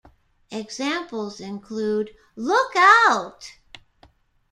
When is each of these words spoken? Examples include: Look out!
Examples 0.49 1.39
include: 1.39 2.09
Look 2.35 2.73
out! 2.75 3.51